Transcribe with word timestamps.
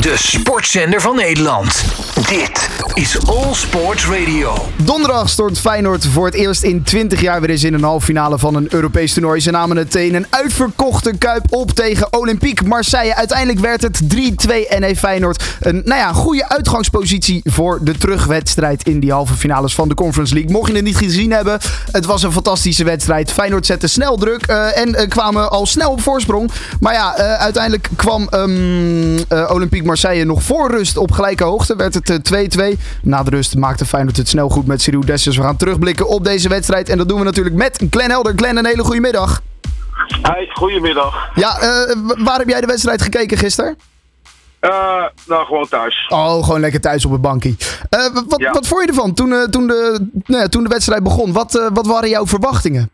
De 0.00 0.16
sportzender 0.16 1.00
van 1.00 1.16
Nederland. 1.16 1.84
Dit 2.28 2.68
is 2.94 3.26
All 3.26 3.54
Sports 3.54 4.06
Radio. 4.06 4.54
Donderdag 4.76 5.28
stort 5.28 5.58
Feyenoord 5.58 6.06
voor 6.06 6.26
het 6.26 6.34
eerst 6.34 6.62
in 6.62 6.82
20 6.82 7.20
jaar 7.20 7.40
weer 7.40 7.50
eens 7.50 7.64
in 7.64 7.74
een 7.74 7.82
halve 7.82 8.04
finale 8.04 8.38
van 8.38 8.54
een 8.54 8.66
Europees 8.70 9.12
toernooi. 9.12 9.40
Ze 9.40 9.50
namen 9.50 9.76
het 9.76 9.94
in 9.94 10.14
een 10.14 10.26
uitverkochte 10.30 11.18
kuip 11.18 11.44
op 11.48 11.70
tegen 11.70 12.12
Olympique 12.12 12.66
Marseille. 12.66 13.14
Uiteindelijk 13.14 13.58
werd 13.58 13.82
het 13.82 14.00
3-2 14.02 14.68
en 14.68 14.82
heeft 14.82 14.98
Feyenoord 14.98 15.44
een 15.60 15.82
nou 15.84 16.00
ja, 16.00 16.12
goede 16.12 16.48
uitgangspositie 16.48 17.40
voor 17.44 17.78
de 17.82 17.98
terugwedstrijd 17.98 18.82
in 18.82 19.00
die 19.00 19.12
halve 19.12 19.34
finales 19.34 19.74
van 19.74 19.88
de 19.88 19.94
Conference 19.94 20.34
League. 20.34 20.52
Mocht 20.52 20.68
je 20.68 20.74
het 20.74 20.84
niet 20.84 20.96
gezien 20.96 21.32
hebben, 21.32 21.58
het 21.90 22.04
was 22.04 22.22
een 22.22 22.32
fantastische 22.32 22.84
wedstrijd. 22.84 23.32
Feyenoord 23.32 23.66
zette 23.66 23.86
snel 23.86 24.16
druk 24.16 24.50
uh, 24.50 24.78
en 24.78 24.88
uh, 24.88 25.08
kwamen 25.08 25.50
al 25.50 25.66
snel 25.66 25.90
op 25.90 26.02
voorsprong. 26.02 26.50
Maar 26.80 26.92
ja, 26.92 27.18
uh, 27.18 27.34
uiteindelijk 27.34 27.88
kwam 27.96 28.28
um, 28.34 29.18
Olympique 29.48 29.86
Marseille 29.88 30.24
nog 30.24 30.42
voor 30.42 30.70
rust 30.70 30.96
op 30.96 31.12
gelijke 31.12 31.44
hoogte. 31.44 31.76
Werd 31.76 31.94
het 31.94 32.58
2-2. 32.58 32.78
Na 33.02 33.22
de 33.22 33.30
rust 33.30 33.56
maakte 33.56 33.84
Feyenoord 33.84 34.16
het 34.16 34.28
snel 34.28 34.48
goed 34.48 34.66
met 34.66 34.82
Cyril 34.82 35.04
Dessers. 35.04 35.36
We 35.36 35.42
gaan 35.42 35.56
terugblikken 35.56 36.08
op 36.08 36.24
deze 36.24 36.48
wedstrijd. 36.48 36.88
En 36.88 36.98
dat 36.98 37.08
doen 37.08 37.18
we 37.18 37.24
natuurlijk 37.24 37.56
met 37.56 37.82
Glenn 37.90 38.10
Helder. 38.10 38.32
Glenn, 38.36 38.56
een 38.56 38.66
hele 38.66 38.84
goede 38.84 39.00
middag. 39.00 39.42
Hi, 40.08 40.46
goedemiddag. 40.52 41.30
Ja, 41.34 41.62
uh, 41.62 41.96
waar 42.24 42.38
heb 42.38 42.48
jij 42.48 42.60
de 42.60 42.66
wedstrijd 42.66 43.02
gekeken 43.02 43.38
gisteren? 43.38 43.76
Uh, 44.60 44.70
nou, 45.26 45.46
gewoon 45.46 45.68
thuis. 45.68 46.06
Oh, 46.08 46.44
gewoon 46.44 46.60
lekker 46.60 46.80
thuis 46.80 47.04
op 47.04 47.12
een 47.12 47.20
bankie. 47.20 47.56
Uh, 47.90 48.00
wat, 48.28 48.40
ja. 48.40 48.52
wat 48.52 48.66
vond 48.66 48.82
je 48.82 48.88
ervan 48.88 49.14
toen, 49.14 49.50
toen, 49.50 49.66
de, 49.66 50.08
nou 50.24 50.42
ja, 50.42 50.48
toen 50.48 50.62
de 50.62 50.68
wedstrijd 50.68 51.02
begon? 51.02 51.32
Wat, 51.32 51.70
wat 51.72 51.86
waren 51.86 52.08
jouw 52.08 52.26
verwachtingen? 52.26 52.90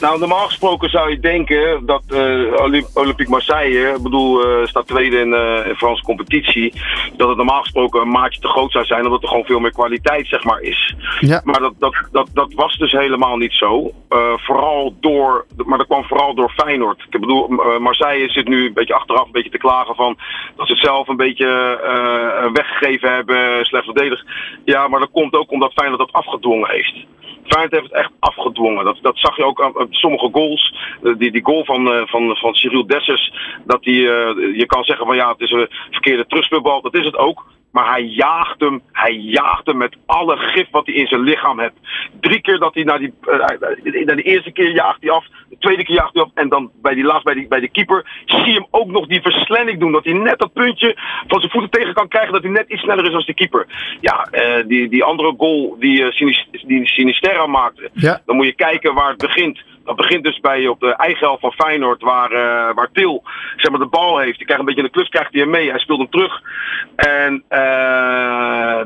Nou, 0.00 0.18
normaal 0.18 0.46
gesproken 0.46 0.90
zou 0.90 1.10
je 1.10 1.20
denken 1.20 1.86
dat 1.86 2.02
uh, 2.08 2.52
Olympique 2.94 3.30
Marseille, 3.30 3.94
ik 3.96 4.02
bedoel, 4.02 4.60
uh, 4.60 4.66
staat 4.66 4.86
tweede 4.86 5.18
in 5.18 5.30
de 5.30 5.64
uh, 5.66 5.76
Franse 5.76 6.02
competitie, 6.02 6.72
dat 7.16 7.28
het 7.28 7.36
normaal 7.36 7.60
gesproken 7.60 8.00
een 8.00 8.08
maatje 8.08 8.40
te 8.40 8.48
groot 8.48 8.72
zou 8.72 8.84
zijn, 8.84 9.04
omdat 9.04 9.22
er 9.22 9.28
gewoon 9.28 9.44
veel 9.44 9.60
meer 9.60 9.72
kwaliteit, 9.72 10.26
zeg 10.26 10.44
maar, 10.44 10.60
is. 10.60 10.94
Ja. 11.20 11.40
Maar 11.44 11.60
dat, 11.60 11.74
dat, 11.78 11.94
dat, 12.12 12.28
dat 12.32 12.52
was 12.54 12.76
dus 12.76 12.92
helemaal 12.92 13.36
niet 13.36 13.52
zo. 13.52 13.92
vooral 14.36 14.94
door, 15.00 15.46
maar 15.64 15.78
dat 15.78 15.86
kwam 15.86 16.04
vooral 16.04 16.34
door 16.34 16.50
Feyenoord. 16.50 17.06
Ik 17.10 17.20
bedoel, 17.20 17.48
Marseille 17.78 18.30
zit 18.30 18.48
nu 18.48 18.66
een 18.66 18.72
beetje 18.72 18.94
achteraf 18.94 19.26
een 19.26 19.32
beetje 19.32 19.50
te 19.50 19.58
klagen 19.58 19.94
van 19.94 20.16
dat 20.56 20.66
ze 20.66 20.72
het 20.72 20.82
zelf 20.82 21.08
een 21.08 21.16
beetje 21.16 21.46
weggegeven 22.52 23.14
hebben, 23.14 23.64
slecht 23.64 23.84
verdedigd. 23.84 24.24
Ja, 24.64 24.88
maar 24.88 25.00
dat 25.00 25.10
komt 25.12 25.34
ook 25.34 25.50
omdat 25.50 25.72
Feyenoord 25.72 26.00
dat 26.00 26.12
afgedwongen 26.12 26.70
heeft. 26.70 27.06
Feyenoord 27.58 27.80
heeft 27.80 27.92
het 27.92 28.04
echt 28.04 28.12
afgedwongen. 28.18 28.84
Dat, 28.84 28.98
dat 29.02 29.18
zag 29.18 29.36
je 29.36 29.44
ook 29.44 29.62
aan, 29.62 29.72
sommige 29.90 30.28
goals. 30.32 30.74
Die, 31.00 31.30
die 31.30 31.44
goal 31.44 31.64
van, 31.64 31.94
uh, 31.94 32.06
van, 32.06 32.36
van 32.36 32.54
Cyril 32.54 32.86
Dessers. 32.86 33.32
Dat 33.64 33.82
die, 33.82 34.00
uh, 34.00 34.56
je 34.56 34.66
kan 34.66 34.84
zeggen 34.84 35.06
van 35.06 35.16
ja, 35.16 35.30
het 35.30 35.40
is 35.40 35.50
een 35.50 35.68
verkeerde 35.90 36.26
terugspeelbal. 36.26 36.82
Dat 36.82 36.94
is 36.94 37.04
het 37.04 37.16
ook. 37.16 37.46
Maar 37.70 37.90
hij 37.90 38.02
jaagt 38.02 38.60
hem, 38.60 38.80
hij 38.92 39.12
jaagt 39.12 39.66
hem 39.66 39.76
met 39.76 39.96
alle 40.06 40.36
gif 40.36 40.66
wat 40.70 40.86
hij 40.86 40.94
in 40.94 41.06
zijn 41.06 41.20
lichaam 41.20 41.60
heeft. 41.60 41.74
Drie 42.20 42.40
keer 42.40 42.58
dat 42.58 42.74
hij 42.74 42.84
naar 42.84 42.98
die, 42.98 43.14
uh, 43.26 44.06
de 44.06 44.22
eerste 44.22 44.52
keer 44.52 44.70
jaagt 44.70 45.00
hij 45.00 45.10
af, 45.10 45.26
de 45.48 45.56
tweede 45.58 45.84
keer 45.84 45.94
jaagt 45.94 46.14
hij 46.14 46.22
af. 46.22 46.30
En 46.34 46.48
dan 46.48 46.70
bij 46.82 46.94
die 46.94 47.04
laatst 47.04 47.24
bij, 47.24 47.34
die, 47.34 47.48
bij 47.48 47.60
de 47.60 47.68
keeper 47.68 48.22
zie 48.24 48.46
je 48.46 48.52
hem 48.52 48.66
ook 48.70 48.88
nog 48.88 49.06
die 49.06 49.20
verslending 49.20 49.80
doen. 49.80 49.92
Dat 49.92 50.04
hij 50.04 50.12
net 50.12 50.38
dat 50.38 50.52
puntje 50.52 50.96
van 51.26 51.40
zijn 51.40 51.52
voeten 51.52 51.70
tegen 51.70 51.94
kan 51.94 52.08
krijgen, 52.08 52.32
dat 52.32 52.42
hij 52.42 52.52
net 52.52 52.68
iets 52.68 52.82
sneller 52.82 53.04
is 53.04 53.14
als 53.14 53.26
de 53.26 53.34
keeper. 53.34 53.66
Ja, 54.00 54.28
uh, 54.32 54.68
die, 54.68 54.88
die 54.88 55.04
andere 55.04 55.34
goal 55.36 55.76
die, 55.78 56.02
uh, 56.02 56.34
die 56.66 56.88
Sinisterra 56.88 57.46
maakte, 57.46 57.90
ja. 57.92 58.20
dan 58.26 58.36
moet 58.36 58.46
je 58.46 58.52
kijken 58.52 58.94
waar 58.94 59.08
het 59.08 59.18
begint. 59.18 59.62
Dat 59.88 59.96
begint 59.96 60.24
dus 60.24 60.40
bij 60.40 60.66
op 60.66 60.80
de 60.80 60.94
eigen 60.94 61.26
helft 61.26 61.40
van 61.40 61.52
Feyenoord, 61.52 62.02
waar, 62.02 62.32
uh, 62.32 62.74
waar 62.74 62.88
Til 62.92 63.22
zeg 63.56 63.70
maar, 63.70 63.80
de 63.80 63.86
bal 63.86 64.18
heeft. 64.18 64.36
Die 64.36 64.46
krijgt 64.46 64.62
een 64.62 64.68
beetje 64.68 64.82
een 64.82 64.90
klus, 64.90 65.08
krijgt 65.08 65.32
hij 65.32 65.40
hem 65.40 65.50
mee. 65.50 65.70
Hij 65.70 65.78
speelt 65.78 65.98
hem 65.98 66.10
terug. 66.10 66.42
En 66.96 67.34
uh, 67.34 67.58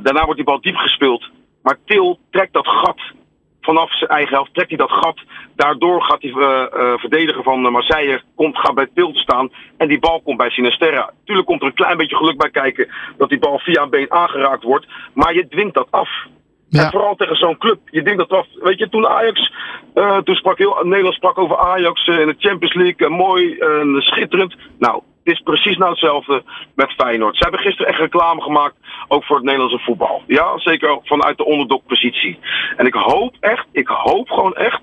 daarna 0.02 0.24
wordt 0.24 0.36
die 0.36 0.44
bal 0.44 0.60
diep 0.60 0.76
gespeeld. 0.76 1.30
Maar 1.62 1.76
Til 1.84 2.18
trekt 2.30 2.52
dat 2.52 2.66
gat 2.66 3.00
vanaf 3.60 3.98
zijn 3.98 4.10
eigen 4.10 4.34
helft, 4.34 4.54
trekt 4.54 4.68
hij 4.68 4.78
dat 4.78 4.90
gat. 4.90 5.20
Daardoor 5.56 6.02
gaat 6.02 6.20
die 6.20 6.36
uh, 6.36 6.64
verdediger 6.96 7.42
van 7.42 7.60
Marseille 7.60 8.22
komt, 8.36 8.58
gaat 8.58 8.74
bij 8.74 8.88
Til 8.94 9.12
te 9.12 9.18
staan. 9.18 9.50
En 9.76 9.88
die 9.88 9.98
bal 9.98 10.20
komt 10.20 10.36
bij 10.36 10.50
Sinisterra. 10.50 11.10
Tuurlijk 11.24 11.46
komt 11.46 11.60
er 11.60 11.66
een 11.66 11.74
klein 11.74 11.96
beetje 11.96 12.16
geluk 12.16 12.36
bij 12.36 12.50
kijken 12.50 12.88
dat 13.16 13.28
die 13.28 13.38
bal 13.38 13.58
via 13.58 13.82
een 13.82 13.90
been 13.90 14.12
aangeraakt 14.12 14.62
wordt. 14.62 14.86
Maar 15.14 15.34
je 15.34 15.48
dwingt 15.48 15.74
dat 15.74 15.86
af. 15.90 16.10
En 16.80 16.90
vooral 16.90 17.14
tegen 17.14 17.36
zo'n 17.36 17.58
club. 17.58 17.78
Je 17.90 18.02
denkt 18.02 18.18
dat 18.18 18.38
af. 18.38 18.46
Weet 18.54 18.78
je, 18.78 18.88
toen 18.88 19.06
Ajax. 19.06 19.52
Uh, 19.94 20.18
toen 20.18 20.34
sprak 20.34 20.58
heel 20.58 20.80
Nederland 20.82 21.14
sprak 21.14 21.38
over 21.38 21.56
Ajax 21.56 22.06
uh, 22.06 22.20
in 22.20 22.26
de 22.26 22.34
Champions 22.38 22.74
League. 22.74 23.08
Uh, 23.08 23.16
mooi 23.16 23.58
en 23.58 24.02
schitterend. 24.02 24.56
Nou, 24.78 25.02
het 25.24 25.34
is 25.34 25.40
precies 25.40 25.76
nou 25.76 25.90
hetzelfde 25.90 26.42
met 26.74 26.92
Feyenoord. 26.92 27.36
Ze 27.36 27.42
hebben 27.42 27.60
gisteren 27.60 27.92
echt 27.92 28.00
reclame 28.00 28.40
gemaakt. 28.42 28.74
Ook 29.08 29.24
voor 29.24 29.36
het 29.36 29.44
Nederlandse 29.44 29.84
voetbal. 29.84 30.22
Ja, 30.26 30.58
zeker 30.58 30.98
vanuit 31.02 31.36
de 31.36 31.44
onderdokpositie. 31.44 32.38
En 32.76 32.86
ik 32.86 32.94
hoop 32.94 33.36
echt, 33.40 33.66
ik 33.72 33.88
hoop 33.88 34.30
gewoon 34.30 34.54
echt. 34.54 34.80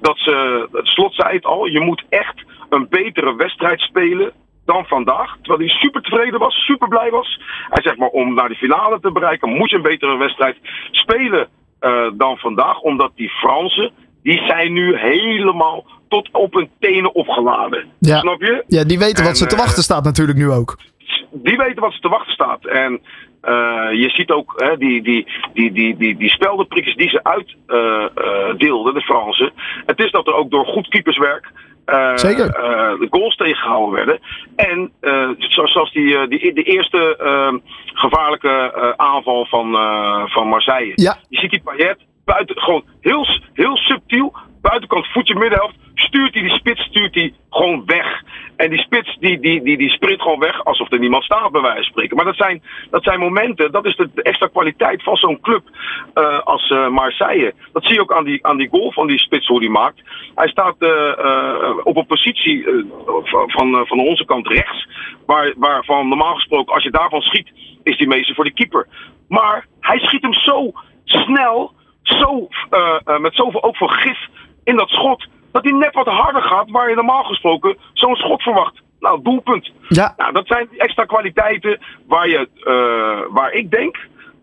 Dat 0.00 0.18
ze. 0.18 0.66
Slot 0.82 1.14
zei 1.14 1.34
het 1.34 1.44
al. 1.44 1.66
Je 1.66 1.80
moet 1.80 2.04
echt 2.08 2.44
een 2.68 2.86
betere 2.88 3.36
wedstrijd 3.36 3.80
spelen 3.80 4.32
dan 4.68 4.84
vandaag. 4.84 5.36
Terwijl 5.36 5.58
hij 5.58 5.78
super 5.78 6.02
tevreden 6.02 6.38
was, 6.38 6.54
super 6.54 6.88
blij 6.88 7.10
was. 7.10 7.40
Hij 7.68 7.82
zegt 7.82 7.98
maar 7.98 8.08
om 8.08 8.34
naar 8.34 8.48
de 8.48 8.54
finale 8.54 9.00
te 9.00 9.12
bereiken 9.12 9.48
moet 9.48 9.70
je 9.70 9.76
een 9.76 9.82
betere 9.82 10.16
wedstrijd 10.16 10.56
spelen 10.90 11.48
uh, 11.80 12.10
dan 12.14 12.36
vandaag. 12.36 12.80
Omdat 12.80 13.12
die 13.14 13.28
Fransen, 13.28 13.90
die 14.22 14.42
zijn 14.46 14.72
nu 14.72 14.96
helemaal 14.96 15.84
tot 16.08 16.28
op 16.32 16.54
hun 16.54 16.70
tenen 16.80 17.14
opgeladen. 17.14 17.84
Ja. 17.98 18.18
Snap 18.18 18.40
je? 18.40 18.64
Ja, 18.66 18.84
die 18.84 18.98
weten 18.98 19.24
wat 19.24 19.32
en, 19.32 19.36
ze 19.36 19.46
te 19.46 19.56
wachten 19.56 19.82
staat 19.82 20.04
natuurlijk 20.04 20.38
nu 20.38 20.50
ook. 20.50 20.76
Die 21.30 21.56
weten 21.56 21.82
wat 21.82 21.92
ze 21.92 22.00
te 22.00 22.08
wachten 22.08 22.32
staat. 22.32 22.66
En 22.66 22.92
uh, 23.44 23.88
je 23.92 24.10
ziet 24.10 24.30
ook 24.30 24.54
hè, 24.56 24.76
die, 24.76 25.02
die, 25.02 25.26
die, 25.52 25.72
die, 25.72 25.96
die, 25.96 26.16
die 26.16 26.30
speldenprikjes 26.30 26.96
die 26.96 27.08
ze 27.08 27.24
uitdeelden, 27.24 28.92
uh, 28.92 28.98
de 28.98 29.04
Fransen. 29.04 29.52
Het 29.86 29.98
is 29.98 30.10
dat 30.10 30.26
er 30.26 30.34
ook 30.34 30.50
door 30.50 30.66
goed 30.66 30.88
keeperswerk 30.88 31.52
uh, 31.88 32.16
Zeker. 32.16 32.46
Uh, 32.46 33.00
de 33.00 33.06
goals 33.10 33.36
tegengehouden 33.36 33.94
werden. 33.94 34.20
En 34.56 34.92
uh, 35.00 35.30
zoals 35.38 35.92
die, 35.92 36.28
die, 36.28 36.52
de 36.52 36.62
eerste 36.62 37.16
gevaarlijke 37.94 38.94
aanval 38.96 39.46
van, 39.46 39.72
van 40.30 40.48
Marseille. 40.48 40.92
Ja. 40.94 41.16
Je 41.28 41.38
ziet 41.38 41.50
die 41.50 41.62
Payet 41.62 41.98
buiten, 42.24 42.60
gewoon 42.60 42.84
heel, 43.00 43.26
heel 43.52 43.76
subtiel, 43.76 44.36
buitenkant 44.60 45.06
voetje 45.06 45.34
middenhelft, 45.34 45.74
stuurt 45.94 46.34
hij 46.34 46.42
die 46.42 46.52
spits, 46.52 46.82
stuurt 46.82 47.14
hij 47.14 47.34
gewoon 47.50 47.82
weg. 47.86 48.22
En 48.58 48.70
die 48.70 48.78
spits 48.78 49.16
die, 49.20 49.40
die, 49.40 49.62
die, 49.62 49.76
die 49.76 49.90
sprint 49.90 50.22
gewoon 50.22 50.38
weg 50.38 50.64
alsof 50.64 50.92
er 50.92 50.98
niemand 50.98 51.24
staat 51.24 51.50
bij 51.50 51.60
wijze 51.60 51.76
van 51.76 51.84
spreken. 51.84 52.16
Maar 52.16 52.24
dat 52.24 52.36
zijn, 52.36 52.62
dat 52.90 53.02
zijn 53.02 53.20
momenten, 53.20 53.72
dat 53.72 53.84
is 53.84 53.96
de, 53.96 54.10
extra 54.14 54.46
kwaliteit 54.46 55.02
van 55.02 55.16
zo'n 55.16 55.40
club 55.40 55.62
uh, 56.14 56.38
als 56.38 56.70
uh, 56.70 56.88
Marseille. 56.88 57.54
Dat 57.72 57.84
zie 57.84 57.94
je 57.94 58.00
ook 58.00 58.12
aan 58.12 58.24
die, 58.24 58.46
aan 58.46 58.56
die 58.56 58.68
goal 58.68 58.92
van 58.92 59.06
die 59.06 59.18
spits 59.18 59.46
hoe 59.46 59.60
die 59.60 59.70
maakt. 59.70 60.02
Hij 60.34 60.48
staat 60.48 60.76
uh, 60.78 61.76
op 61.82 61.96
een 61.96 62.06
positie 62.06 62.66
van, 63.24 63.86
van 63.86 64.00
onze 64.00 64.24
kant 64.24 64.48
rechts. 64.48 64.88
Waar, 65.26 65.54
waarvan 65.56 66.08
normaal 66.08 66.34
gesproken 66.34 66.74
als 66.74 66.82
je 66.82 66.90
daarvan 66.90 67.20
schiet 67.20 67.52
is 67.82 67.98
die 67.98 68.08
meester 68.08 68.34
voor 68.34 68.44
de 68.44 68.52
keeper. 68.52 68.86
Maar 69.28 69.66
hij 69.80 69.98
schiet 69.98 70.22
hem 70.22 70.34
zo 70.34 70.72
snel, 71.04 71.72
zo, 72.02 72.48
met 73.20 73.34
zoveel 73.34 73.62
ook 73.62 73.76
voor 73.76 73.90
gif 73.90 74.18
in 74.64 74.76
dat 74.76 74.88
schot 74.88 75.26
dat 75.62 75.70
hij 75.70 75.80
net 75.80 75.94
wat 75.94 76.06
harder 76.06 76.42
gaat 76.42 76.70
waar 76.70 76.88
je 76.88 76.94
normaal 76.94 77.24
gesproken 77.24 77.76
zo'n 77.92 78.16
schot 78.16 78.42
verwacht. 78.42 78.82
Nou, 79.00 79.22
doelpunt. 79.22 79.70
Ja. 79.88 80.14
Nou, 80.16 80.32
dat 80.32 80.46
zijn 80.46 80.66
die 80.70 80.80
extra 80.80 81.04
kwaliteiten 81.04 81.78
waar, 82.06 82.28
je, 82.28 82.48
uh, 82.64 83.34
waar 83.34 83.52
ik 83.52 83.70
denk 83.70 83.96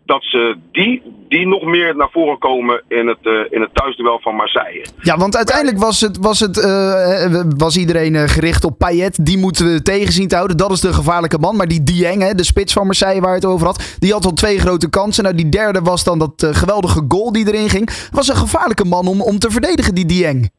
dat 0.05 0.23
ze 0.23 0.57
die, 0.71 1.01
die 1.27 1.47
nog 1.47 1.63
meer 1.63 1.95
naar 1.95 2.09
voren 2.11 2.39
komen 2.39 2.83
in 2.87 3.07
het, 3.07 3.17
uh, 3.21 3.33
in 3.49 3.61
het 3.61 3.69
thuisduel 3.73 4.19
van 4.21 4.35
Marseille. 4.35 4.85
Ja, 5.01 5.17
want 5.17 5.35
uiteindelijk 5.35 5.77
was, 5.77 6.01
het, 6.01 6.17
was, 6.17 6.39
het, 6.39 6.57
uh, 6.57 7.41
was 7.57 7.77
iedereen 7.77 8.29
gericht 8.29 8.63
op 8.63 8.77
Payet. 8.77 9.25
Die 9.25 9.37
moeten 9.37 9.73
we 9.73 9.81
tegenzien 9.81 10.27
te 10.27 10.35
houden. 10.35 10.57
Dat 10.57 10.71
is 10.71 10.81
de 10.81 10.93
gevaarlijke 10.93 11.37
man. 11.37 11.55
Maar 11.55 11.67
die 11.67 11.83
Dieng, 11.83 12.21
hè, 12.21 12.33
de 12.33 12.43
spits 12.43 12.73
van 12.73 12.85
Marseille 12.85 13.21
waar 13.21 13.33
het 13.33 13.45
over 13.45 13.65
had, 13.65 13.95
die 14.00 14.11
had 14.11 14.25
al 14.25 14.33
twee 14.33 14.59
grote 14.59 14.89
kansen. 14.89 15.23
Nou, 15.23 15.35
die 15.35 15.50
derde 15.50 15.81
was 15.81 16.03
dan 16.03 16.19
dat 16.19 16.47
geweldige 16.51 17.06
goal 17.07 17.31
die 17.31 17.47
erin 17.47 17.69
ging. 17.69 17.89
Was 18.11 18.27
een 18.27 18.35
gevaarlijke 18.35 18.85
man 18.85 19.07
om, 19.07 19.21
om 19.21 19.39
te 19.39 19.51
verdedigen, 19.51 19.95
die 19.95 20.06
Dieng. 20.06 20.50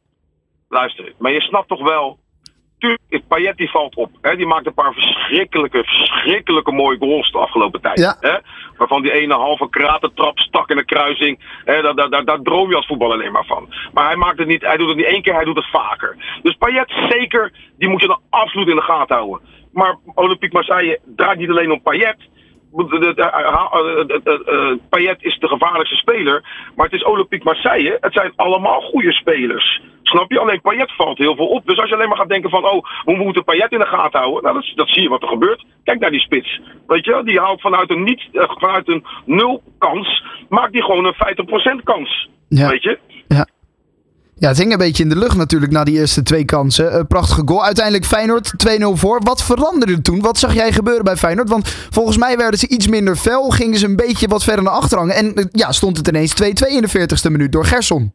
Luister, 0.68 1.12
maar 1.18 1.32
je 1.32 1.40
snapt 1.40 1.68
toch 1.68 1.82
wel. 1.82 2.18
Tuurlijk, 2.78 3.28
Payet 3.28 3.56
die 3.56 3.70
valt 3.70 3.94
op. 3.94 4.10
Hè? 4.20 4.36
Die 4.36 4.46
maakt 4.46 4.66
een 4.66 4.74
paar 4.74 4.92
verschrikkelijke, 4.92 5.84
verschrikkelijke 5.84 6.72
mooie 6.72 6.98
goals 6.98 7.30
de 7.32 7.38
afgelopen 7.38 7.80
tijd. 7.80 7.98
Ja. 7.98 8.16
Hè? 8.20 8.38
Waarvan 8.76 9.02
die 9.02 9.12
ene 9.12 9.34
halve 9.34 9.68
kratentrap 9.68 10.38
stak 10.38 10.70
in 10.70 10.76
de 10.76 10.84
kruising. 10.84 11.38
Hè? 11.64 11.82
Daar, 11.82 11.94
daar, 11.94 12.10
daar, 12.10 12.24
daar 12.24 12.40
droom 12.42 12.70
je 12.70 12.76
als 12.76 12.86
voetballer 12.86 13.16
alleen 13.16 13.32
maar 13.32 13.44
van. 13.44 13.74
Maar 13.92 14.06
hij, 14.06 14.16
maakt 14.16 14.38
het 14.38 14.46
niet, 14.46 14.62
hij 14.62 14.76
doet 14.76 14.88
het 14.88 14.96
niet 14.96 15.06
één 15.06 15.22
keer, 15.22 15.34
hij 15.34 15.44
doet 15.44 15.56
het 15.56 15.70
vaker. 15.70 16.38
Dus 16.42 16.54
Payet 16.54 16.92
zeker, 17.08 17.52
die 17.78 17.88
moet 17.88 18.00
je 18.00 18.06
dan 18.06 18.20
absoluut 18.30 18.68
in 18.68 18.76
de 18.76 18.82
gaten 18.82 19.16
houden. 19.16 19.40
Maar 19.72 19.98
Olympique 20.14 20.56
Marseille 20.56 21.00
draait 21.16 21.38
niet 21.38 21.50
alleen 21.50 21.72
om 21.72 21.82
Payet. 21.82 22.16
Payet 24.88 25.22
is 25.22 25.38
de 25.38 25.48
gevaarlijkste 25.48 25.96
speler. 25.96 26.44
Maar 26.74 26.86
het 26.86 26.94
is 26.94 27.04
Olympique 27.04 27.44
Marseille. 27.44 27.96
Het 28.00 28.12
zijn 28.12 28.32
allemaal 28.36 28.80
goede 28.80 29.12
spelers. 29.12 29.80
Snap 30.02 30.30
je? 30.30 30.38
Alleen 30.38 30.60
Payet 30.60 30.92
valt 30.96 31.18
heel 31.18 31.36
veel 31.36 31.48
op. 31.48 31.66
Dus 31.66 31.78
als 31.78 31.88
je 31.88 31.94
alleen 31.94 32.08
maar 32.08 32.16
gaat 32.16 32.28
denken 32.28 32.50
van, 32.50 32.64
oh, 32.64 32.84
we 33.04 33.16
moeten 33.16 33.44
Payet 33.44 33.72
in 33.72 33.78
de 33.78 33.86
gaten 33.86 34.20
houden. 34.20 34.42
Nou, 34.42 34.54
dat, 34.54 34.72
dat 34.74 34.88
zie 34.88 35.02
je 35.02 35.08
wat 35.08 35.22
er 35.22 35.28
gebeurt. 35.28 35.64
Kijk 35.84 36.00
naar 36.00 36.10
die 36.10 36.20
spits. 36.20 36.60
Weet 36.86 37.04
je, 37.04 37.22
die 37.24 37.40
haalt 37.40 37.60
vanuit 37.60 37.90
een, 37.90 38.02
niet, 38.02 38.28
vanuit 38.32 38.88
een 38.88 39.04
nul 39.24 39.62
kans, 39.78 40.24
maakt 40.48 40.72
die 40.72 40.82
gewoon 40.82 41.04
een 41.04 41.80
50% 41.80 41.82
kans. 41.84 42.28
Ja. 42.48 42.68
Weet 42.68 42.82
je? 42.82 42.98
Ja. 43.28 43.46
Ja, 44.38 44.48
het 44.48 44.58
hing 44.58 44.72
een 44.72 44.78
beetje 44.78 45.02
in 45.02 45.08
de 45.08 45.18
lucht 45.18 45.36
natuurlijk 45.36 45.72
na 45.72 45.84
die 45.84 45.98
eerste 45.98 46.22
twee 46.22 46.44
kansen. 46.44 46.92
Uh, 46.92 47.00
prachtige 47.08 47.42
goal. 47.44 47.64
Uiteindelijk 47.64 48.04
Feyenoord 48.04 48.52
2-0 48.68 48.84
voor. 48.92 49.20
Wat 49.22 49.42
veranderde 49.42 50.02
toen? 50.02 50.20
Wat 50.20 50.38
zag 50.38 50.54
jij 50.54 50.72
gebeuren 50.72 51.04
bij 51.04 51.16
Feyenoord? 51.16 51.48
Want 51.48 51.68
volgens 51.68 52.16
mij 52.16 52.36
werden 52.36 52.58
ze 52.58 52.68
iets 52.68 52.88
minder 52.88 53.16
fel. 53.16 53.50
Gingen 53.50 53.78
ze 53.78 53.86
een 53.86 53.96
beetje 53.96 54.28
wat 54.28 54.44
verder 54.44 54.64
naar 54.64 54.72
achter 54.72 54.98
hangen. 54.98 55.14
En 55.14 55.32
uh, 55.34 55.44
ja, 55.52 55.72
stond 55.72 55.96
het 55.96 56.08
ineens 56.08 56.42
2-2 56.42 56.44
in 56.46 56.82
de 56.82 57.08
40ste 57.08 57.30
minuut 57.30 57.52
door 57.52 57.64
Gerson. 57.64 58.12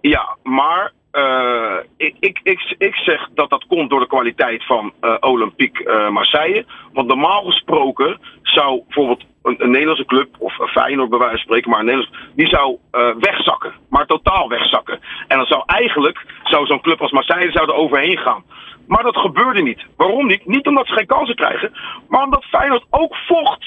Ja, 0.00 0.36
maar 0.42 0.92
uh, 1.12 1.76
ik, 1.96 2.16
ik, 2.20 2.40
ik, 2.42 2.74
ik 2.78 2.94
zeg 2.94 3.28
dat 3.34 3.50
dat 3.50 3.66
komt 3.66 3.90
door 3.90 4.00
de 4.00 4.06
kwaliteit 4.06 4.66
van 4.66 4.92
uh, 5.00 5.16
Olympique 5.20 6.10
Marseille. 6.10 6.64
Want 6.92 7.08
normaal 7.08 7.44
gesproken 7.44 8.20
zou 8.42 8.82
bijvoorbeeld 8.86 9.24
een, 9.42 9.70
Nederlandse 9.70 10.04
club, 10.04 10.28
of 10.38 10.54
Feyenoord 10.70 11.10
bij 11.10 11.18
wijze 11.18 11.34
van 11.34 11.44
spreken, 11.44 11.70
maar 11.70 11.80
een 11.80 11.86
Nederlands, 11.86 12.18
die 12.34 12.48
zou 12.48 12.78
wegzakken. 13.18 13.72
Maar 13.88 14.06
totaal 14.06 14.48
wegzakken. 14.48 15.00
En 15.28 15.36
dan 15.36 15.46
zou 15.46 15.62
eigenlijk 15.66 16.24
zou 16.44 16.66
zo'n 16.66 16.80
club 16.80 17.00
als 17.00 17.12
Marseille 17.12 17.52
zou 17.52 17.68
er 17.68 17.74
overheen 17.74 18.18
gaan. 18.18 18.44
Maar 18.86 19.02
dat 19.02 19.16
gebeurde 19.16 19.62
niet. 19.62 19.84
Waarom 19.96 20.26
niet? 20.26 20.46
Niet 20.46 20.66
omdat 20.66 20.86
ze 20.86 20.92
geen 20.92 21.06
kansen 21.06 21.36
krijgen, 21.36 21.72
maar 22.08 22.22
omdat 22.22 22.44
Feyenoord 22.44 22.84
ook 22.90 23.16
vocht. 23.16 23.64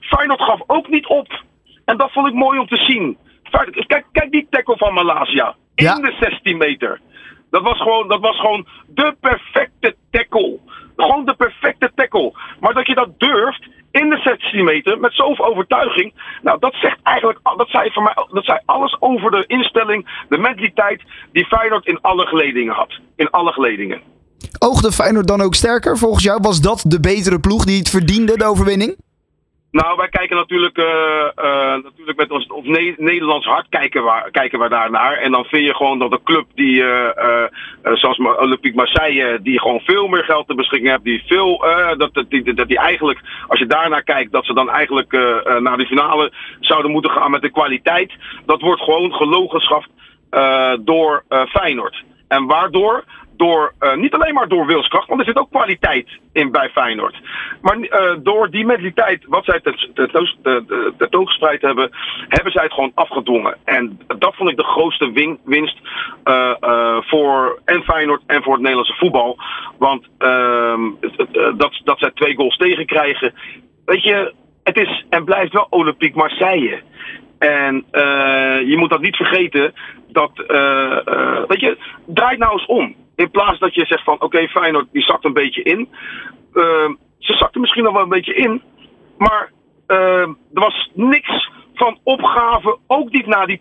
Feyenoord 0.00 0.42
gaf 0.42 0.60
ook 0.66 0.88
niet 0.88 1.06
op. 1.06 1.42
En 1.84 1.96
dat 1.96 2.12
vond 2.12 2.26
ik 2.26 2.34
mooi 2.34 2.58
om 2.58 2.66
te 2.66 2.76
zien. 2.76 3.18
Kijk, 3.86 4.06
kijk 4.12 4.30
die 4.30 4.46
tackle 4.50 4.76
van 4.76 4.94
Malaysia. 4.94 5.54
In 5.80 6.02
de 6.02 6.16
16 6.20 6.56
meter. 6.56 7.00
Dat 7.50 7.62
was, 7.62 7.78
gewoon, 7.78 8.08
dat 8.08 8.20
was 8.20 8.40
gewoon 8.40 8.66
de 8.86 9.16
perfecte 9.20 9.96
tackle. 10.10 10.58
Gewoon 10.96 11.24
de 11.24 11.34
perfecte 11.34 11.90
tackle. 11.94 12.32
Maar 12.60 12.74
dat 12.74 12.86
je 12.86 12.94
dat 12.94 13.08
durft 13.18 13.68
in 13.90 14.10
de 14.10 14.16
16 14.16 14.64
meter 14.64 14.98
met 14.98 15.14
zoveel 15.14 15.44
overtuiging. 15.44 16.14
Nou, 16.42 16.58
dat 16.58 16.74
zegt 16.74 16.98
eigenlijk 17.02 17.38
dat 17.56 17.68
zei 17.68 17.90
voor 17.90 18.02
mij, 18.02 18.14
dat 18.30 18.44
zei 18.44 18.58
alles 18.64 18.96
over 19.00 19.30
de 19.30 19.44
instelling, 19.46 20.24
de 20.28 20.38
mentaliteit 20.38 21.02
die 21.32 21.46
Feyenoord 21.46 21.86
in 21.86 22.00
alle 22.00 22.26
geledingen 22.26 22.74
had. 22.74 22.98
In 23.16 23.30
alle 23.30 23.52
geledingen. 23.52 24.00
Oogde 24.58 24.92
Feyenoord 24.92 25.28
dan 25.28 25.40
ook 25.40 25.54
sterker 25.54 25.98
volgens 25.98 26.24
jou? 26.24 26.38
Was 26.42 26.60
dat 26.60 26.84
de 26.86 27.00
betere 27.00 27.40
ploeg 27.40 27.64
die 27.64 27.78
het 27.78 27.90
verdiende, 27.90 28.36
de 28.36 28.44
overwinning? 28.44 28.96
Nou, 29.70 29.96
wij 29.96 30.08
kijken 30.08 30.36
natuurlijk, 30.36 30.78
uh, 30.78 30.84
natuurlijk 31.82 32.16
met 32.16 32.30
ons, 32.30 32.46
ons 32.46 32.66
Nederlands 32.96 33.46
hart 33.46 33.66
kijken 33.68 34.04
we, 34.04 34.28
kijken 34.30 34.58
we 34.58 34.68
daar 34.68 34.90
naar. 34.90 35.12
En 35.12 35.32
dan 35.32 35.44
vind 35.44 35.66
je 35.66 35.74
gewoon 35.74 35.98
dat 35.98 36.10
de 36.10 36.22
club 36.24 36.46
die, 36.54 36.82
uh, 36.82 37.44
zoals 37.82 38.18
Olympique 38.18 38.76
Marseille, 38.76 39.38
die 39.42 39.60
gewoon 39.60 39.80
veel 39.80 40.08
meer 40.08 40.24
geld 40.24 40.46
te 40.46 40.54
beschikking 40.54 40.90
heeft, 40.90 41.04
die 41.04 41.22
veel, 41.26 41.58
dat, 41.96 42.14
dat, 42.14 42.30
die, 42.30 42.54
dat 42.54 42.68
die 42.68 42.78
eigenlijk, 42.78 43.20
als 43.48 43.58
je 43.58 43.66
daarnaar 43.66 44.02
kijkt, 44.02 44.32
dat 44.32 44.44
ze 44.44 44.54
dan 44.54 44.70
eigenlijk 44.70 45.12
naar 45.60 45.76
de 45.76 45.86
finale 45.86 46.32
zouden 46.60 46.90
moeten 46.90 47.10
gaan 47.10 47.30
met 47.30 47.42
de 47.42 47.50
kwaliteit. 47.50 48.12
Dat 48.46 48.60
wordt 48.60 48.82
gewoon 48.82 49.12
gelogenschap 49.12 49.86
door 50.80 51.24
Feyenoord. 51.48 52.04
En 52.28 52.46
waardoor? 52.46 53.04
Door, 53.40 53.72
uh, 53.80 53.94
niet 53.94 54.14
alleen 54.14 54.34
maar 54.34 54.48
door 54.48 54.66
wilskracht, 54.66 55.08
want 55.08 55.20
er 55.20 55.26
zit 55.26 55.36
ook 55.36 55.50
kwaliteit 55.50 56.08
in 56.32 56.50
bij 56.50 56.68
Feyenoord. 56.68 57.20
Maar 57.60 57.78
uh, 57.78 58.16
door 58.22 58.50
die 58.50 58.66
mentaliteit, 58.66 59.24
wat 59.26 59.44
zij 59.44 59.60
tentoongespreid 60.98 61.62
hebben, 61.62 61.90
hebben 62.28 62.52
zij 62.52 62.62
het 62.62 62.72
gewoon 62.72 62.92
afgedwongen. 62.94 63.56
En 63.64 64.00
dat 64.18 64.34
vond 64.34 64.50
ik 64.50 64.56
de 64.56 64.64
grootste 64.64 65.12
win 65.12 65.38
winst 65.44 65.76
uh, 66.24 67.00
voor 67.00 67.60
en 67.64 67.82
Feyenoord 67.82 68.22
en 68.26 68.42
voor 68.42 68.52
het 68.52 68.62
Nederlandse 68.62 68.96
voetbal. 68.98 69.38
Want 69.78 70.08
ehm, 70.18 70.90
dat, 71.56 71.80
dat 71.84 71.98
zij 71.98 72.10
twee 72.14 72.34
goals 72.34 72.56
tegenkrijgen. 72.56 73.34
Weet 73.84 74.02
je, 74.02 74.34
het 74.62 74.76
is 74.76 75.04
en 75.10 75.24
blijft 75.24 75.52
wel 75.52 75.66
Olympique 75.70 76.18
Marseille. 76.18 76.82
En 77.38 77.84
je 78.66 78.74
moet 78.76 78.90
dat 78.90 79.00
niet 79.00 79.16
vergeten 79.16 79.74
dat, 80.08 80.32
weet 81.48 81.60
je, 81.60 81.78
draait 82.06 82.38
nou 82.38 82.52
eens 82.52 82.66
om. 82.66 82.94
In 83.20 83.30
plaats 83.30 83.58
dat 83.58 83.74
je 83.74 83.86
zegt 83.86 84.04
van 84.04 84.14
oké, 84.14 84.24
okay, 84.24 84.48
Feyenoord 84.48 84.86
die 84.92 85.02
zakt 85.02 85.24
een 85.24 85.32
beetje 85.32 85.62
in. 85.62 85.88
Uh, 86.54 86.88
ze 87.18 87.32
zakten 87.32 87.60
misschien 87.60 87.84
nog 87.84 87.92
wel 87.92 88.02
een 88.02 88.08
beetje 88.08 88.34
in. 88.34 88.62
Maar 89.18 89.50
uh, 89.86 90.20
er 90.20 90.36
was 90.52 90.90
niks 90.94 91.50
van 91.74 91.98
opgave, 92.02 92.78
ook 92.86 93.10
niet 93.10 93.26
na 93.26 93.46
die 93.46 93.58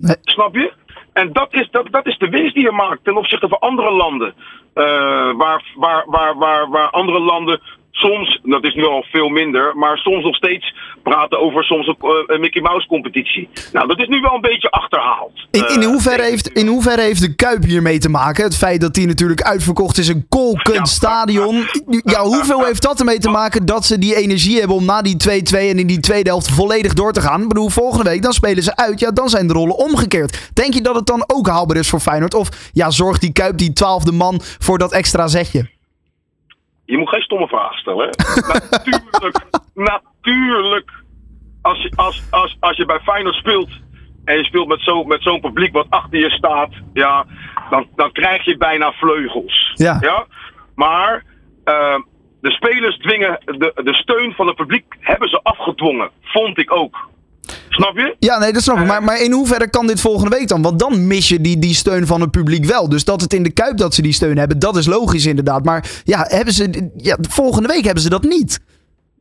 2-2. 0.00 0.08
Snap 0.22 0.54
je? 0.54 0.72
En 1.12 1.32
dat 1.32 1.54
is, 1.54 1.68
dat, 1.70 1.86
dat 1.90 2.06
is 2.06 2.18
de 2.18 2.28
winst 2.28 2.54
die 2.54 2.62
je 2.62 2.72
maakt 2.72 3.04
ten 3.04 3.16
opzichte 3.16 3.48
van 3.48 3.58
andere 3.58 3.90
landen. 3.90 4.34
Uh, 4.74 4.84
waar, 5.36 5.64
waar, 5.74 6.04
waar, 6.06 6.36
waar, 6.36 6.68
waar 6.68 6.90
andere 6.90 7.20
landen 7.20 7.60
soms, 7.96 8.40
dat 8.42 8.64
is 8.64 8.74
nu 8.74 8.84
al 8.84 9.04
veel 9.10 9.28
minder, 9.28 9.76
maar 9.76 9.98
soms 9.98 10.24
nog 10.24 10.36
steeds 10.36 10.74
praten 11.02 11.40
over 11.40 11.64
soms 11.64 11.86
een, 11.86 11.96
uh, 12.26 12.38
Mickey 12.38 12.62
Mouse 12.62 12.86
competitie. 12.86 13.48
Nou, 13.72 13.86
dat 13.86 13.98
is 14.00 14.08
nu 14.08 14.20
wel 14.20 14.34
een 14.34 14.40
beetje 14.40 14.70
achterhaald. 14.70 15.32
In, 15.50 15.68
in, 15.68 15.82
hoeverre, 15.82 16.22
heeft, 16.22 16.48
in 16.48 16.66
hoeverre 16.66 17.02
heeft 17.02 17.20
de 17.20 17.34
Kuip 17.34 17.64
hiermee 17.64 17.98
te 17.98 18.08
maken? 18.08 18.44
Het 18.44 18.56
feit 18.56 18.80
dat 18.80 18.94
die 18.94 19.06
natuurlijk 19.06 19.42
uitverkocht 19.42 19.98
is, 19.98 20.08
een 20.08 20.26
kolkend 20.28 20.88
stadion. 20.88 21.64
Ja, 22.04 22.22
hoeveel 22.22 22.64
heeft 22.64 22.82
dat 22.82 22.98
ermee 22.98 23.18
te 23.18 23.30
maken 23.30 23.66
dat 23.66 23.84
ze 23.84 23.98
die 23.98 24.16
energie 24.16 24.58
hebben 24.58 24.76
om 24.76 24.84
na 24.84 25.02
die 25.02 25.16
2-2 25.54 25.58
en 25.58 25.78
in 25.78 25.86
die 25.86 26.00
tweede 26.00 26.28
helft 26.28 26.50
volledig 26.50 26.94
door 26.94 27.12
te 27.12 27.20
gaan? 27.20 27.42
Ik 27.42 27.48
bedoel, 27.48 27.68
volgende 27.68 28.10
week 28.10 28.22
dan 28.22 28.32
spelen 28.32 28.62
ze 28.62 28.76
uit, 28.76 29.00
ja, 29.00 29.10
dan 29.10 29.28
zijn 29.28 29.46
de 29.46 29.52
rollen 29.52 29.76
omgekeerd. 29.76 30.50
Denk 30.52 30.74
je 30.74 30.82
dat 30.82 30.94
het 30.94 31.06
dan 31.06 31.24
ook 31.26 31.48
haalbaar 31.48 31.76
is 31.76 31.88
voor 31.88 32.00
Feyenoord? 32.00 32.34
Of 32.34 32.70
ja, 32.72 32.90
zorgt 32.90 33.20
die 33.20 33.32
Kuip, 33.32 33.58
die 33.58 33.72
twaalfde 33.72 34.12
man, 34.12 34.40
voor 34.58 34.78
dat 34.78 34.92
extra 34.92 35.26
zetje? 35.26 35.74
Je 36.86 36.98
moet 36.98 37.08
geen 37.08 37.22
stomme 37.22 37.48
vragen 37.48 37.78
stellen. 37.78 38.08
natuurlijk, 38.70 39.44
natuurlijk. 39.74 40.90
Als 41.62 41.82
je, 41.82 41.92
als, 41.96 42.22
als, 42.30 42.56
als 42.60 42.76
je 42.76 42.84
bij 42.84 43.00
Feyenoord 43.00 43.34
speelt 43.34 43.70
en 44.24 44.36
je 44.36 44.44
speelt 44.44 44.68
met 44.68 44.80
zo'n 44.80 45.06
met 45.06 45.22
zo'n 45.22 45.40
publiek 45.40 45.72
wat 45.72 45.86
achter 45.88 46.18
je 46.18 46.30
staat, 46.30 46.70
ja, 46.92 47.26
dan, 47.70 47.86
dan 47.94 48.12
krijg 48.12 48.44
je 48.44 48.56
bijna 48.56 48.92
vleugels. 48.92 49.72
Ja. 49.74 49.98
ja? 50.00 50.26
Maar 50.74 51.24
uh, 51.64 51.98
de 52.40 52.50
spelers 52.50 52.98
dwingen, 52.98 53.38
de, 53.44 53.72
de 53.84 53.94
steun 53.94 54.32
van 54.32 54.46
het 54.46 54.56
publiek 54.56 54.96
hebben 55.00 55.28
ze 55.28 55.40
afgedwongen. 55.42 56.10
Vond 56.22 56.58
ik 56.58 56.72
ook. 56.72 57.08
Snap 57.76 57.96
je? 57.96 58.16
Ja, 58.18 58.38
nee, 58.38 58.52
dat 58.52 58.62
snap 58.62 58.78
ik. 58.78 58.86
Maar, 58.86 59.02
maar 59.02 59.22
in 59.22 59.32
hoeverre 59.32 59.70
kan 59.70 59.86
dit 59.86 60.00
volgende 60.00 60.36
week 60.36 60.48
dan? 60.48 60.62
Want 60.62 60.78
dan 60.78 61.06
mis 61.06 61.28
je 61.28 61.40
die, 61.40 61.58
die 61.58 61.74
steun 61.74 62.06
van 62.06 62.20
het 62.20 62.30
publiek 62.30 62.64
wel. 62.64 62.88
Dus 62.88 63.04
dat 63.04 63.20
het 63.20 63.32
in 63.32 63.42
de 63.42 63.52
Kuip 63.52 63.76
dat 63.76 63.94
ze 63.94 64.02
die 64.02 64.12
steun 64.12 64.38
hebben, 64.38 64.58
dat 64.58 64.76
is 64.76 64.86
logisch 64.86 65.26
inderdaad. 65.26 65.64
Maar 65.64 66.00
ja, 66.04 66.24
hebben 66.28 66.54
ze, 66.54 66.90
ja, 66.96 67.16
volgende 67.20 67.68
week 67.68 67.84
hebben 67.84 68.02
ze 68.02 68.08
dat 68.08 68.22
niet. 68.22 68.60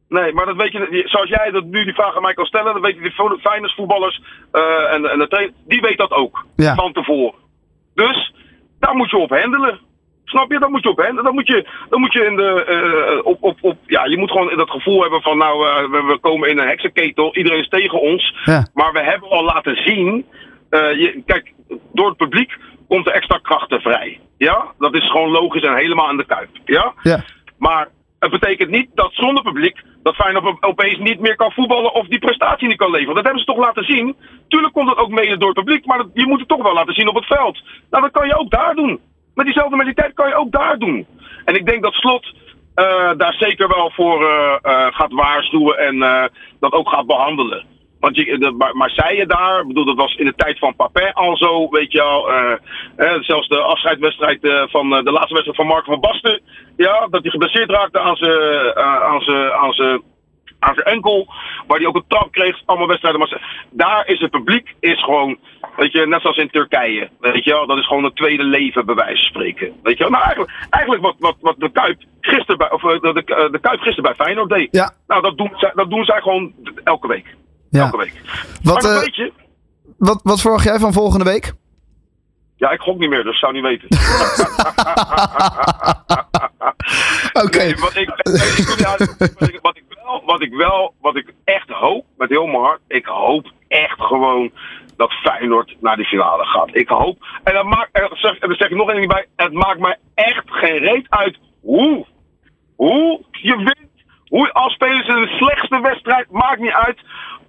Nee, 0.09 0.33
maar 0.33 0.45
dat 0.45 0.55
weet 0.55 0.71
je, 0.71 1.03
zoals 1.05 1.29
jij 1.29 1.51
dat 1.51 1.65
nu 1.65 1.83
die 1.83 1.93
vraag 1.93 2.15
aan 2.15 2.21
mij 2.21 2.33
kan 2.33 2.45
stellen, 2.45 2.73
dan 2.73 2.81
weten 2.81 3.01
die 3.01 3.39
fijne 3.39 3.73
voetballers 3.75 4.21
uh, 4.53 4.93
en, 4.93 5.05
en 5.05 5.19
de 5.19 5.27
trainer, 5.27 5.53
die 5.67 5.81
weet 5.81 5.97
dat 5.97 6.11
ook 6.11 6.45
ja. 6.55 6.75
van 6.75 6.93
tevoren. 6.93 7.39
Dus 7.93 8.33
daar 8.79 8.95
moet 8.95 9.09
je 9.09 9.17
op 9.17 9.29
handelen. 9.29 9.79
Snap 10.25 10.51
je? 10.51 10.59
Dan 10.59 10.71
moet 10.71 10.83
je 10.83 10.89
op 10.89 10.97
hen. 10.97 11.15
Dan 11.15 11.33
moet 11.33 11.47
je, 11.47 11.67
dan 11.89 11.99
moet 11.99 12.13
je 12.13 12.25
in 12.25 12.35
de, 12.35 12.65
uh, 13.17 13.25
op, 13.25 13.43
op, 13.43 13.57
op, 13.61 13.77
ja, 13.85 14.05
je 14.05 14.17
moet 14.17 14.31
gewoon 14.31 14.57
dat 14.57 14.69
gevoel 14.69 15.01
hebben 15.01 15.21
van, 15.21 15.37
nou, 15.37 15.67
uh, 15.67 15.91
we, 15.91 16.03
we, 16.03 16.17
komen 16.17 16.49
in 16.49 16.59
een 16.59 16.67
heksenketel, 16.67 17.35
iedereen 17.35 17.59
is 17.59 17.69
tegen 17.69 18.01
ons. 18.01 18.35
Ja. 18.45 18.67
Maar 18.73 18.93
we 18.93 19.03
hebben 19.03 19.29
al 19.29 19.43
laten 19.43 19.75
zien, 19.75 20.25
uh, 20.69 20.79
je, 20.99 21.21
kijk, 21.25 21.53
door 21.93 22.07
het 22.07 22.17
publiek 22.17 22.57
komt 22.87 23.07
er 23.07 23.13
extra 23.13 23.39
krachten 23.41 23.81
vrij. 23.81 24.19
Ja, 24.37 24.65
dat 24.77 24.95
is 24.95 25.11
gewoon 25.11 25.29
logisch 25.29 25.63
en 25.63 25.75
helemaal 25.75 26.07
aan 26.07 26.17
de 26.17 26.25
kuip. 26.25 26.49
Ja, 26.65 26.93
ja. 27.01 27.23
maar 27.57 27.87
het 28.19 28.31
betekent 28.31 28.69
niet 28.69 28.89
dat 28.93 29.13
zonder 29.13 29.43
publiek 29.43 29.81
dat 30.03 30.15
Feyenoord 30.15 30.63
opeens 30.63 30.99
niet 30.99 31.19
meer 31.19 31.35
kan 31.35 31.51
voetballen 31.51 31.93
of 31.93 32.07
die 32.07 32.19
prestatie 32.19 32.67
niet 32.67 32.77
kan 32.77 32.91
leveren. 32.91 33.15
Dat 33.15 33.23
hebben 33.23 33.41
ze 33.41 33.51
toch 33.51 33.65
laten 33.65 33.83
zien. 33.83 34.15
Tuurlijk 34.47 34.73
komt 34.73 34.87
dat 34.87 34.97
ook 34.97 35.09
mede 35.09 35.37
door 35.37 35.49
het 35.49 35.57
publiek, 35.57 35.85
maar 35.85 35.97
dat, 35.97 36.09
je 36.13 36.27
moet 36.27 36.39
het 36.39 36.47
toch 36.47 36.63
wel 36.63 36.73
laten 36.73 36.93
zien 36.93 37.07
op 37.07 37.15
het 37.15 37.25
veld. 37.25 37.63
Nou, 37.89 38.03
dat 38.03 38.11
kan 38.11 38.27
je 38.27 38.37
ook 38.37 38.51
daar 38.51 38.75
doen. 38.75 38.99
Maar 39.35 39.45
diezelfde 39.45 39.75
mentaliteit 39.75 40.13
kan 40.13 40.27
je 40.27 40.35
ook 40.35 40.51
daar 40.51 40.77
doen. 40.77 41.07
En 41.45 41.55
ik 41.55 41.65
denk 41.65 41.83
dat 41.83 41.93
Slot 41.93 42.25
uh, 42.25 43.11
daar 43.17 43.33
zeker 43.33 43.67
wel 43.67 43.91
voor 43.91 44.21
uh, 44.21 44.55
uh, 44.63 44.87
gaat 44.89 45.11
waarschuwen 45.11 45.77
en 45.77 46.29
dat 46.59 46.73
ook 46.73 46.89
gaat 46.89 47.05
behandelen. 47.05 47.65
Want 47.99 48.15
je, 48.15 48.37
de, 48.37 48.71
Marseille 48.73 49.25
daar, 49.25 49.67
bedoel, 49.67 49.85
dat 49.85 49.95
was 49.95 50.15
in 50.15 50.25
de 50.25 50.35
tijd 50.35 50.59
van 50.59 50.75
Papin 50.75 51.13
al 51.13 51.37
zo, 51.37 51.69
weet 51.69 51.91
je 51.91 52.01
al. 52.01 52.29
zelfs 53.21 53.47
de 53.47 53.59
afscheidswedstrijd 53.59 54.39
van 54.71 54.89
de 54.89 55.11
laatste 55.11 55.33
wedstrijd 55.33 55.55
van 55.55 55.67
Mark 55.67 55.85
van 55.85 55.99
Basten. 55.99 56.41
Ja, 56.77 57.07
dat 57.09 57.21
hij 57.21 57.31
geblesseerd 57.31 57.69
raakte 57.69 57.99
aan 57.99 58.15
zijn 58.15 58.75
aan 58.75 59.21
aan 59.53 59.73
zijn 59.73 60.01
enkel. 60.73 61.27
Waar 61.67 61.77
hij 61.77 61.87
ook 61.87 61.95
een 61.95 62.07
trap 62.07 62.31
kreeg. 62.31 62.61
Allemaal 62.65 62.87
wedstrijden. 62.87 63.19
Maar 63.19 63.65
daar 63.71 64.07
is 64.07 64.19
het 64.19 64.31
publiek 64.31 64.75
is 64.79 65.03
gewoon, 65.03 65.37
weet 65.77 65.91
je, 65.91 66.07
net 66.07 66.21
zoals 66.21 66.37
in 66.37 66.49
Turkije. 66.49 67.09
Weet 67.19 67.43
je 67.43 67.51
wel, 67.51 67.67
dat 67.67 67.77
is 67.77 67.87
gewoon 67.87 68.03
een 68.03 68.13
tweede 68.13 68.43
leven 68.43 68.85
bij 68.85 68.95
wijze 68.95 69.21
van 69.21 69.29
spreken. 69.29 69.73
Weet 69.83 69.97
je 69.97 70.03
wel, 70.03 70.11
nou 70.11 70.23
eigenlijk, 70.23 70.53
eigenlijk 70.69 71.03
wat, 71.03 71.15
wat, 71.19 71.35
wat 71.41 71.55
de 71.57 71.71
Kuip 71.71 72.01
gisteren 72.21 72.57
bij, 72.57 72.71
of 72.71 72.83
eh, 72.83 72.99
de, 73.01 73.13
de, 73.13 73.47
de 73.51 73.59
Kuip 73.59 73.79
gisteren 73.79 74.03
bij 74.03 74.25
Feyenoord 74.25 74.49
deed. 74.49 74.67
Ja. 74.71 74.93
Nou, 75.07 75.21
dat 75.21 75.37
doen, 75.37 75.51
zij, 75.55 75.71
dat 75.75 75.89
doen 75.89 76.05
zij 76.05 76.21
gewoon 76.21 76.53
elke 76.83 77.07
week. 77.07 77.35
Ja. 77.69 77.83
Elke 77.83 77.97
week. 77.97 78.21
Wat, 78.63 78.83
maar 78.83 78.91
eh, 78.91 78.99
weet 78.99 79.15
je, 79.15 79.31
Wat, 79.97 80.19
wat 80.23 80.41
verwacht 80.41 80.63
jij 80.63 80.79
van 80.79 80.93
volgende 80.93 81.25
week? 81.25 81.53
ja, 82.55 82.71
ik 82.71 82.79
gok 82.79 82.97
niet 82.99 83.09
meer, 83.09 83.23
dus 83.23 83.39
zou 83.39 83.53
niet 83.53 83.63
weten. 83.63 83.87
Oké. 87.45 87.57
Nee, 87.57 87.75
wat, 87.75 87.95
ik, 87.95 88.09
wat, 89.61 89.77
ik, 89.77 89.83
ik 90.45 90.53
wel, 90.53 90.93
wat 91.01 91.15
ik 91.15 91.33
echt 91.43 91.69
hoop, 91.69 92.05
met 92.17 92.29
heel 92.29 92.45
mijn 92.45 92.63
hart, 92.63 92.81
ik 92.87 93.05
hoop 93.05 93.51
echt 93.67 94.01
gewoon 94.01 94.51
dat 94.97 95.11
Feyenoord 95.11 95.75
naar 95.79 95.95
die 95.95 96.05
finale 96.05 96.45
gaat. 96.45 96.75
Ik 96.75 96.87
hoop, 96.87 97.17
en 97.43 97.53
dat 97.53 97.65
maakt, 97.65 97.89
en 97.91 98.09
zeg, 98.11 98.37
en 98.39 98.47
dan 98.47 98.57
zeg 98.57 98.69
ik 98.69 98.77
nog 98.77 98.89
één 98.89 98.99
ding 98.99 99.13
bij, 99.13 99.25
het 99.35 99.53
maakt 99.53 99.79
mij 99.79 99.97
echt 100.13 100.43
geen 100.45 100.77
reet 100.77 101.09
uit 101.09 101.37
hoe, 101.61 102.05
hoe 102.75 103.21
je 103.31 103.55
wint, 103.55 104.05
hoe 104.27 104.51
als 104.51 104.73
spelers 104.73 105.07
in 105.07 105.21
de 105.21 105.35
slechtste 105.37 105.79
wedstrijd, 105.81 106.31
maakt 106.31 106.59
niet 106.59 106.71
uit, 106.71 106.99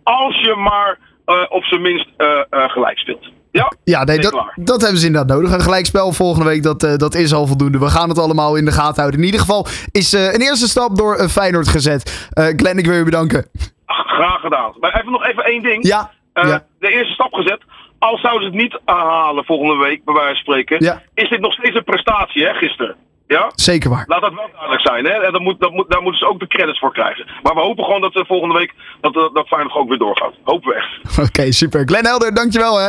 als 0.03 0.41
je 0.41 0.55
maar 0.55 0.99
eh, 1.25 1.45
op 1.49 1.65
zijn 1.65 1.83
minst 1.83 2.09
eh, 2.17 2.43
eh, 2.51 2.71
gelijk 2.71 2.99
speelt. 2.99 3.31
Ja, 3.57 3.73
Ja, 3.85 4.05
nee, 4.05 4.19
dat, 4.19 4.31
klaar. 4.31 4.53
dat 4.57 4.81
hebben 4.81 5.01
ze 5.01 5.07
inderdaad 5.07 5.37
nodig. 5.37 5.53
Een 5.53 5.61
gelijkspel 5.61 6.13
volgende 6.13 6.49
week, 6.49 6.63
dat, 6.63 6.83
eh, 6.83 6.97
dat 6.97 7.15
is 7.15 7.33
al 7.35 7.47
voldoende. 7.47 7.79
We 7.79 7.89
gaan 7.91 8.09
het 8.09 8.19
allemaal 8.19 8.57
in 8.57 8.65
de 8.65 8.73
gaten 8.73 8.97
houden. 9.01 9.21
In 9.21 9.27
ieder 9.27 9.41
geval 9.41 9.67
is 9.91 10.13
eh, 10.13 10.33
een 10.33 10.41
eerste 10.41 10.69
stap 10.69 10.97
door 10.97 11.17
eh, 11.17 11.29
Feyenoord 11.29 11.69
gezet. 11.69 12.29
Glenn, 12.57 12.79
ik 12.79 12.87
wil 12.87 12.95
je 12.97 13.05
bedanken. 13.05 13.47
Graag 13.87 14.41
gedaan. 14.41 14.73
Maar 14.81 14.95
even 15.01 15.13
nog 15.13 15.27
even 15.27 15.45
één 15.45 15.63
ding. 15.63 15.87
Ja, 15.87 16.11
ja. 16.35 16.65
De 16.79 16.89
eerste 16.89 17.13
stap 17.13 17.33
gezet. 17.33 17.61
Al 17.99 18.19
zouden 18.19 18.43
ze 18.43 18.57
het 18.57 18.63
niet 18.63 18.81
halen 18.85 19.45
volgende 19.45 19.85
week, 19.85 20.05
bij 20.05 20.15
wijze 20.15 20.29
van 20.29 20.37
spreken. 20.37 20.85
Ja. 20.85 21.03
Is 21.15 21.29
dit 21.29 21.41
nog 21.41 21.53
steeds 21.53 21.77
een 21.77 21.85
prestatie, 21.85 22.45
hè, 22.47 22.53
gisteren? 22.53 22.97
Ja? 23.27 23.51
zeker 23.55 23.91
waar. 23.91 24.05
Laat 24.07 24.21
dat 24.21 24.35
wel 24.35 24.49
duidelijk 24.53 24.81
zijn, 24.87 25.05
hè? 25.05 25.11
En 25.11 25.33
dan 25.33 25.43
moet, 25.43 25.61
dat 25.61 25.73
moet, 25.73 25.91
daar 25.91 26.03
moeten 26.03 26.21
ze 26.21 26.29
ook 26.29 26.41
de 26.41 26.47
credits 26.47 26.79
voor 26.79 26.93
krijgen. 26.93 27.27
Maar 27.43 27.55
we 27.55 27.61
hopen 27.61 27.85
gewoon 27.85 28.01
dat 28.01 28.13
ze 28.13 28.25
volgende 28.27 28.55
week 28.55 28.75
dat, 29.01 29.15
dat, 29.15 29.35
dat 29.35 29.47
Feyenoord 29.47 29.75
ook 29.75 29.89
weer 29.89 29.99
doorgaat. 29.99 30.35
Hopen 30.45 30.69
we 30.69 30.75
echt. 30.75 31.19
Oké, 31.29 31.53
super. 31.53 31.83
Glenn 31.85 32.07
Helder, 32.07 32.35
dankjewel 32.35 32.79
hè. 32.79 32.89